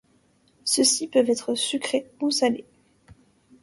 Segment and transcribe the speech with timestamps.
[0.63, 2.65] Ceux-ci peuvent être sucrés ou salés.